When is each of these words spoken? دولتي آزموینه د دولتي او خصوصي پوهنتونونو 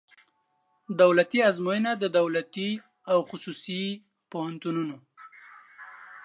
دولتي 1.01 1.39
آزموینه 1.49 1.91
د 1.97 2.03
دولتي 2.17 2.69
او 3.11 3.19
خصوصي 3.29 3.83
پوهنتونونو 4.31 4.97